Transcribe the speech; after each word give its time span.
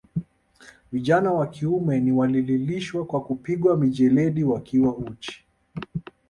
Vijana 0.91 1.31
wa 1.33 1.47
kiume 1.47 1.99
ni 1.99 2.11
walilishwa 2.11 3.05
kwa 3.05 3.21
kupigwa 3.23 3.77
mijeledi 3.77 4.43
wakiwa 4.43 4.95
uchi 4.97 5.45